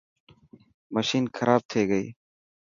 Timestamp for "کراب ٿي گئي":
1.35-2.07